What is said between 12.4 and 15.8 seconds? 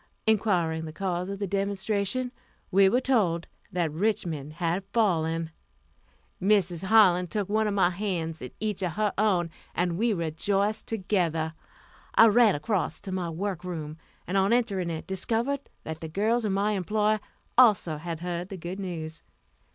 across to my work room, and on entering it, discovered